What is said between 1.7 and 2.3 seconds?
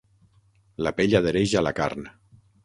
carn.